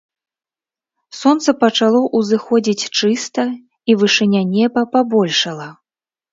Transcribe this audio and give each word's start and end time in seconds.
Сонца 1.21 1.49
пачало 1.63 2.01
ўзыходзіць 2.17 2.89
чыста, 2.97 3.47
і 3.91 3.99
вышыня 4.03 4.41
неба 4.57 4.81
пабольшала. 4.99 5.73